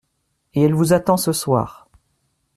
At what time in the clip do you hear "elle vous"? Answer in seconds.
0.63-0.93